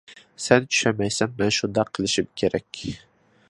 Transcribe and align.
-سەن 0.43 0.63
چۈشەنمەيسەن، 0.69 1.35
مەن 1.43 1.53
شۇنداق 1.59 1.91
قىلىشىم 1.99 2.33
كېرەك. 2.43 2.85